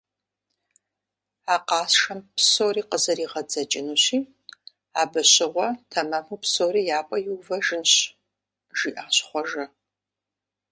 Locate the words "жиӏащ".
8.77-9.15